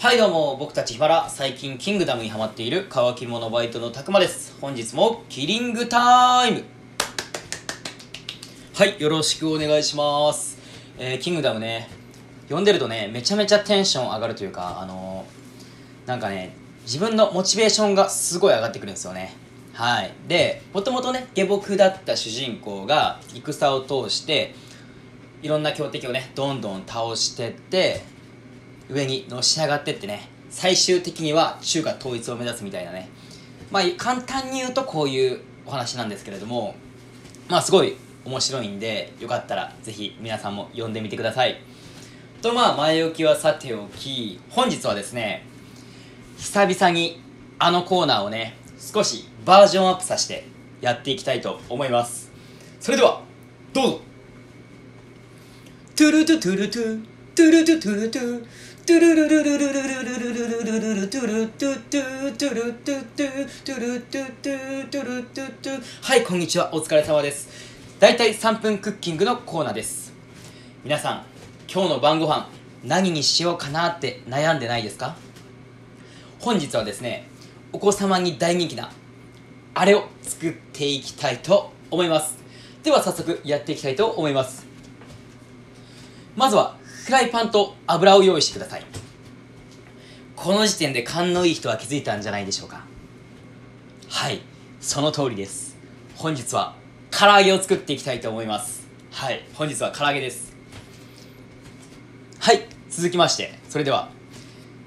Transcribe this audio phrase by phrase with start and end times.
[0.00, 4.56] はいどうも僕たちヒバラ最近キングダムにハマっている乾き物バイトのたくまです。
[4.60, 6.62] 本日もキリングタイム。
[8.76, 10.56] はいよろしくお願いします。
[11.00, 11.88] えー、キングダムね
[12.42, 19.34] 読んでるとねめちゃめちゃテンション上がるというかあのー、なんかね自分のモチベーションがすごい上がってくるんですよね。
[19.72, 20.12] はい。
[20.28, 24.54] でもともとね下僕だった主人公が戦を通して
[25.42, 28.16] いろんな強敵をねどんどん倒してって
[28.88, 33.08] 上にのし上がってってね最終的には中華統一を目指すみたいなね。
[33.70, 36.74] まあ簡単に言うとこういうお話なんですけれども
[37.48, 41.60] まあすごい面白いんでよかったらぜひ皆さんも読んでみてください。
[42.40, 45.44] とまあ前置きはさておき本日はですね
[46.38, 47.20] 久々に
[47.58, 50.46] あのコーナーをね少しバージョンアップさせて
[50.80, 52.30] やっていきたいと思います。
[52.80, 53.22] それでは
[53.72, 54.00] どうぞ。
[55.96, 58.46] トゥルトゥトゥルトゥトゥルトゥトゥルトゥ。
[58.88, 67.50] トゥルルルルルルルルルルルルルルトゥルトゥトゥトゥルトゥトゥトゥルトゥトゥトゥルトゥトゥはいこんにちはお疲れ様です
[68.00, 70.14] だいたい3分クッキングのコーナーです
[70.84, 71.24] 皆さん
[71.70, 72.48] 今日の晩ご飯
[72.82, 75.16] 何にしようかなって悩んでないですか
[76.40, 77.28] 本日はですね
[77.74, 78.90] お子様に大人気な
[79.74, 82.38] あれを作っていきたいと思います
[82.82, 84.66] では早速やっていきたいと思います
[86.36, 86.77] まずは
[87.08, 88.84] フライパンと油を用意してください。
[90.36, 92.84] この時点で勘のいい人は気づいたんじゃないでしょうか。
[94.10, 94.42] はい。
[94.78, 95.78] その通りです。
[96.16, 96.74] 本日は
[97.10, 98.86] 唐揚げを作っていきたいと思います。
[99.10, 99.42] はい。
[99.54, 100.54] 本日は唐揚げです。
[102.40, 102.66] はい。
[102.90, 103.58] 続きまして。
[103.70, 104.10] それでは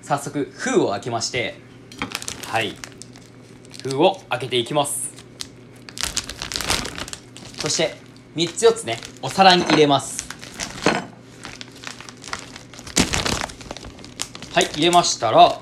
[0.00, 1.56] 早速封を開けまして。
[2.46, 2.76] はい。
[3.82, 5.10] 封を開けていきます。
[7.58, 7.96] そして
[8.36, 10.13] 3つ4つねお皿に入れます。
[14.54, 15.58] はい入れましたら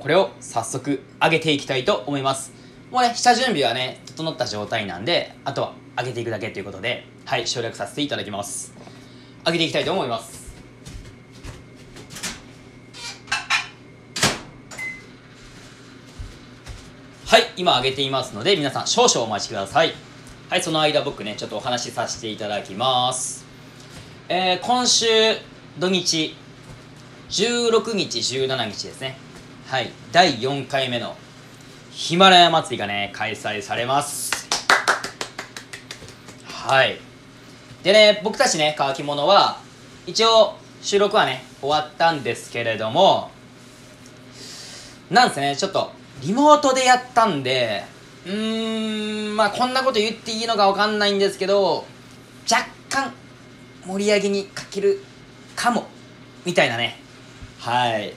[0.00, 2.52] これを早速揚げていきたいと思います。
[2.90, 8.74] もうね下準備はね整った状態なんであとは揚げていくだけということではい省略させていただきます。
[9.46, 10.56] 揚げていきたいと思います。
[17.26, 19.94] はい今揚げていますので皆さん少々お待ちください。
[20.50, 23.44] はいその間僕ねちょっとお話しさせていただきます。
[24.28, 25.06] えー、今週
[25.78, 26.34] 土日
[27.32, 29.16] 16日17日ですね。
[29.66, 29.90] はい。
[30.12, 31.16] 第4回目の
[31.90, 34.46] ヒマラヤ祭りがね開催されます。
[36.44, 37.00] はい。
[37.82, 39.58] でね僕たちね乾き物は
[40.06, 43.30] 一応収録はね終わったんですけれども
[45.10, 45.90] なんですねちょっと
[46.20, 47.82] リモートでやったんで
[48.26, 51.86] うーんまあこんなこと言っていいのか分かんないんですけど
[52.50, 53.14] 若干
[53.86, 55.02] 盛り上げに欠ける
[55.56, 55.86] かも
[56.44, 57.01] みたいなね
[57.62, 58.12] はい。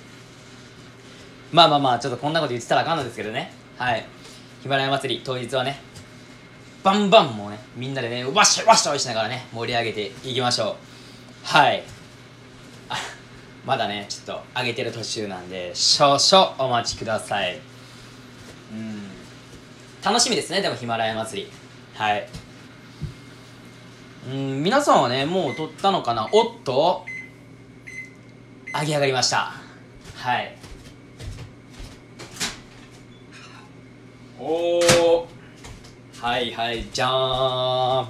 [1.51, 3.53] まあまあまあちょっとこんなこと言ってたらあかんのですけどね。
[3.77, 4.03] はい。
[4.63, 5.79] ヒマラヤ祭り当日はね
[6.83, 10.75] バンバンもうねみんなでねわっしょいわっしょいしながらね盛り上げていきましょう。
[11.43, 11.83] はい。
[12.89, 12.95] あ
[13.67, 17.59] まだねちょっと上げてる途中なんで少々お待ちください。
[18.73, 19.03] うん。
[20.03, 21.51] 楽しみですねでもヒマラヤ祭り。
[21.93, 22.27] はい。
[24.27, 26.27] うん皆さんはねもう撮ったのかな？
[26.31, 27.05] おっと？
[28.77, 29.53] 揚げ上がりました。
[30.15, 30.57] はい。
[34.37, 35.27] おお
[36.21, 38.07] はいはいじゃーん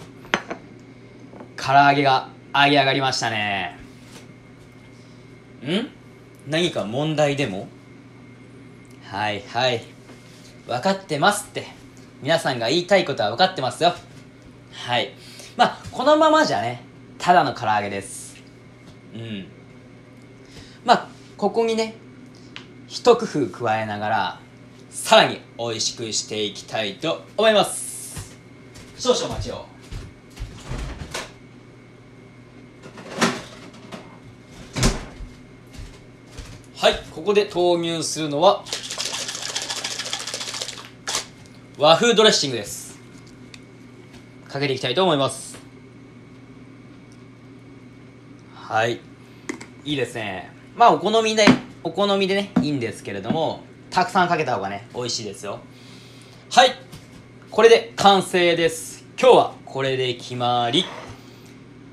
[1.56, 3.78] 唐揚げが揚げ上がりましたね。
[5.64, 5.88] ん？
[6.48, 7.68] 何か問題でも？
[9.04, 9.84] はいはい。
[10.68, 11.68] 分かってますって。
[12.24, 13.94] 皆さんが言いたいことは分かってますよ。
[14.72, 15.12] はい。
[15.58, 16.82] まあこのままじゃね
[17.20, 18.42] ただの唐揚げです。
[19.14, 19.48] うん。
[20.86, 21.96] まあここにね
[22.88, 24.40] 一工夫加えながら
[24.92, 28.38] さらに美味しくしていきたいと思います。
[28.98, 29.66] 少々お待ちを。
[36.78, 38.64] はいここで投入するのは
[41.78, 43.00] 和風ドレッシングです。
[44.48, 45.58] かけていきたいと思います。
[48.54, 49.02] はい
[49.84, 50.55] いいですね。
[50.76, 51.46] まあお好みで
[51.84, 55.60] お好みでねいいんですけれどもたくさんかけた方がね美味しいですよ。
[56.52, 56.72] はい。
[57.50, 59.06] これで完成です。
[59.18, 60.84] 今日はこれで決まり。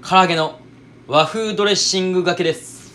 [0.08, 0.58] 唐揚げの
[1.06, 2.92] 和風ドレッシングがけです。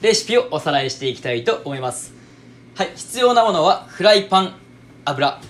[0.00, 2.14] レシピをおさらいしていきたいと思います。
[2.74, 2.92] はい。
[2.96, 4.54] 必要なものはフライパン
[5.04, 5.40] 油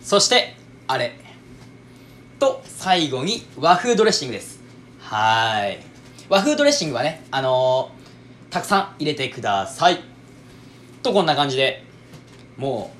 [0.00, 0.54] そして
[0.86, 1.18] あれ。
[2.38, 4.53] と最後に和風ドレッシングです。
[5.04, 5.80] はい。
[6.30, 10.00] 和風ドレッシングはねあのー、たくさん入れてください。
[11.02, 11.84] とこんな感じで
[12.56, 12.90] も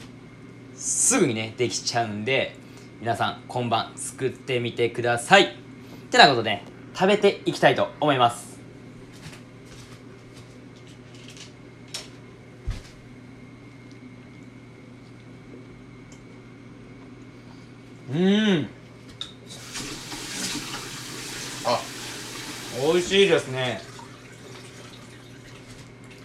[0.75, 2.57] うすぐにねできちゃうんで
[3.01, 5.45] 皆さん今晩作ってみてください。
[5.45, 5.49] っ
[6.11, 6.65] てなことで、ね、
[6.95, 8.61] 食べていきたいと思います。
[18.13, 18.69] うん。
[22.83, 23.81] 美味しいですね。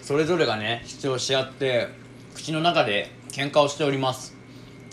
[0.02, 1.88] それぞれがね主張し合って
[2.34, 4.36] 口の中で喧嘩をしております。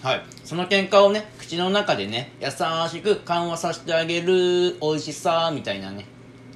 [0.03, 0.23] はい。
[0.45, 6.07] その喧嘩をね口の中でね優しく緩和させてあげる美味しさみたいなね。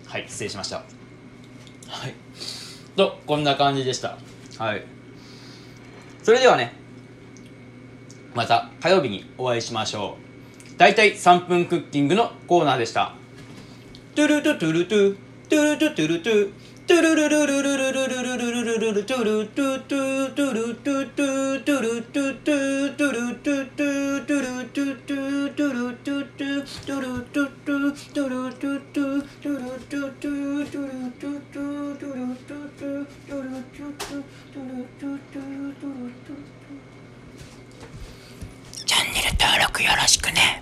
[0.06, 0.26] はい。
[0.29, 0.76] 失礼しました。
[0.76, 0.82] は
[2.06, 2.14] い。
[2.96, 4.19] とこんな感じでした。
[4.58, 4.85] はい。
[6.23, 6.75] それではね
[8.35, 10.19] また火曜日にお会いしましょ
[10.75, 10.76] う。
[10.76, 13.14] 大体3分クッキングのコーナーでした。
[14.20, 15.17] トゥルトゥトゥルトゥ。
[15.49, 16.52] トゥルトゥトゥルトゥ。
[16.87, 36.44] トゥルルルルルルルルルルルルルトゥルトゥトゥトゥルトゥトゥトゥルトゥトゥトゥルトゥトゥトゥルトゥトゥトゥルトゥトゥトゥルトゥトゥトゥルトゥトゥトゥルトゥトゥトゥルトゥトゥトゥルトゥトゥトゥルトゥトゥトゥルトゥトゥトゥルトゥトゥ
[38.84, 40.60] チャンネル登録よろしくね